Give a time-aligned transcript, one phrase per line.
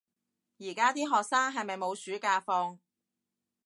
[0.57, 2.79] 而家啲學生係咪冇暑假放